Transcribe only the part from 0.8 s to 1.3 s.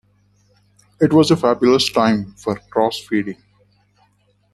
It was